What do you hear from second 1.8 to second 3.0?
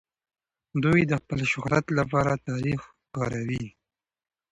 لپاره تاريخ